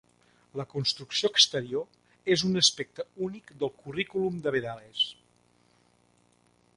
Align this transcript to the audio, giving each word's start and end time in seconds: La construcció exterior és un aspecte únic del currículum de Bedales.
La 0.59 0.63
construcció 0.69 1.29
exterior 1.35 2.31
és 2.37 2.45
un 2.47 2.61
aspecte 2.63 3.05
únic 3.27 3.53
del 3.65 3.73
currículum 3.83 4.43
de 4.47 4.55
Bedales. 4.57 5.05